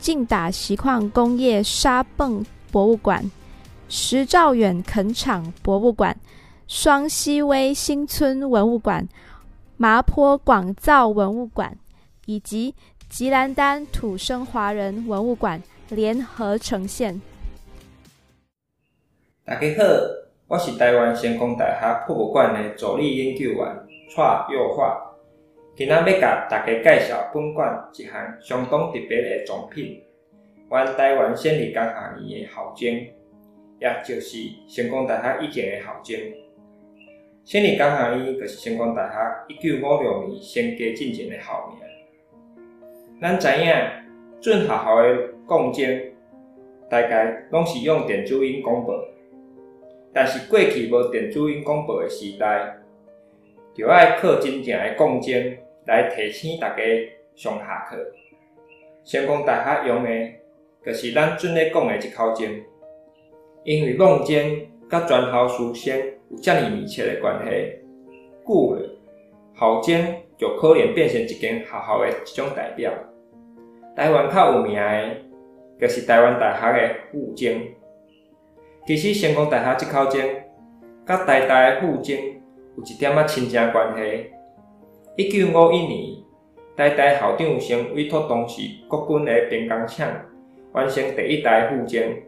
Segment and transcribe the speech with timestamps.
[0.00, 3.30] 劲打锡矿工业沙泵博物馆、
[3.88, 6.16] 石兆远垦场博物馆、
[6.66, 9.06] 双溪威新村文物馆、
[9.76, 11.76] 麻坡广造文物馆
[12.24, 12.74] 以及
[13.10, 17.20] 吉兰丹土生华人文物馆联合呈现。
[19.44, 19.84] 大家好，
[20.46, 23.76] 我是台湾成功大学博物馆的助理研究员
[24.08, 25.09] 蔡耀华。
[25.76, 30.02] 今仔要甲大家介绍本馆一项相当特别的藏品，
[30.68, 32.92] 阮台湾县立工学院的校证，
[33.78, 34.36] 也就是
[34.68, 36.18] 成功大学以前的校证。
[37.44, 39.16] 县立工学院就是成功大学
[39.48, 41.78] 一九五六年先加进前的校名。
[43.22, 43.72] 咱知影，
[44.40, 46.02] 准学校的讲证，
[46.90, 49.02] 大概拢是用电子音广播，
[50.12, 52.79] 但是过去无电子音广播的时代，
[53.74, 55.56] 就爱靠真正的讲证。
[55.86, 56.82] 来提醒大家
[57.34, 57.96] 上下课。
[59.02, 60.10] 成功大学用的，
[60.84, 62.46] 就是咱准咧讲的一口钟，
[63.64, 64.26] 因为讲钟
[64.88, 65.98] 甲全校师生
[66.28, 67.80] 有遮尔密切的关系，
[68.44, 68.82] 故了
[69.58, 72.92] 校钟就可能变成一间学校的一种代表。
[73.96, 75.16] 台湾较有名的，
[75.80, 77.60] 就是台湾大学的附钟。
[78.86, 80.20] 其实成功大学即口钟，
[81.04, 82.16] 甲台大的附钟
[82.80, 84.30] 有一点仔亲情关系。
[85.16, 86.16] 一九五一年，
[86.74, 90.08] 台大校长先委托当时国军的兵工厂
[90.72, 92.22] 完成第一台附件。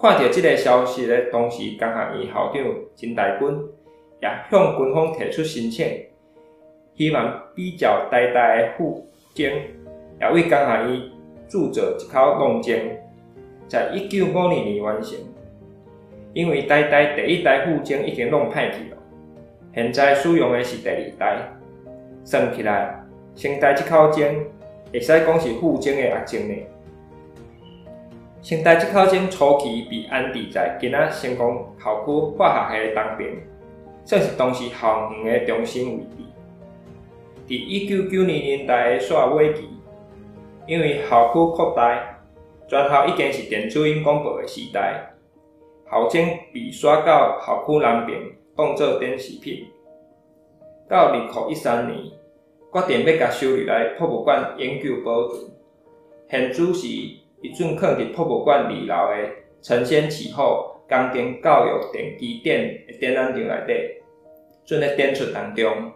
[0.00, 2.64] 看到这个消息的同时工学院校长
[2.96, 3.48] 陈大军
[4.22, 5.86] 也向军方提出申请，
[6.96, 9.52] 希望比较台大的附件，
[10.18, 11.02] 也为工学院
[11.46, 12.74] 铸造一口龙钟，
[13.68, 15.18] 在一九五二年完成。
[16.32, 18.96] 因为台大第一台附件已经弄歹去了，
[19.74, 21.38] 现在使用的是第二代。
[22.22, 23.02] 算起来，
[23.34, 24.22] 清代即口钟
[24.92, 26.54] 会使讲是附钟的学钟呢。
[28.40, 33.32] 清代即口钟初期被安置在今仔成功校区化学系东边，
[34.04, 36.24] 算是当时校园的中心位置。
[37.46, 39.68] 伫一九九零年代的煞尾期，
[40.66, 42.20] 因为校区扩大，
[42.68, 45.10] 全校已经是电子音广播的时代，
[45.90, 46.24] 校钟
[46.54, 48.18] 被刷到校区南边，
[48.56, 49.66] 当做电视品。
[50.88, 51.98] 到二零一三年，
[52.72, 55.50] 决定要甲收入来博物馆研究保存。
[56.30, 59.30] 现主是一阵放伫博物馆二楼的
[59.62, 62.54] 承先启后钢筋教育电机展
[62.86, 64.02] 的展览场内底，
[64.64, 65.92] 正在展出当中。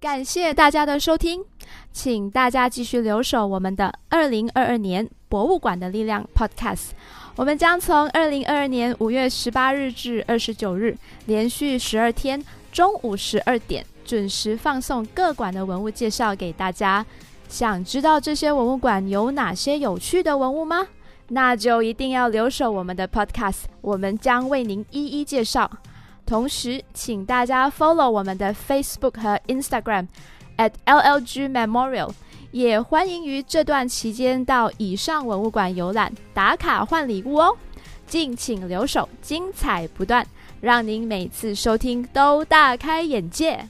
[0.00, 1.44] 感谢大家的收听，
[1.92, 6.90] 请大家继续留守我们的二零二二年博物馆的力量 Podcast。
[7.36, 10.96] 我们将从二零二二年五月十八日至二十九日，
[11.26, 17.04] 连续十二天中午十二点准时放送各馆的文物介绍给大家。
[17.48, 20.86] 想知道这些文物馆有哪些有趣的文物吗？
[21.28, 25.70] 那就一定要留守我们的 Podcast，我们将为您一一介绍。
[26.26, 30.08] 同时，请大家 follow 我们的 Facebook 和 Instagram
[30.58, 32.10] at LLG Memorial。
[32.50, 37.56] 也欢迎于这段期间到以上文物馆游览打卡换礼物哦，
[38.06, 40.26] 敬请留守，精彩不断，
[40.60, 43.68] 让您每次收听都大开眼界。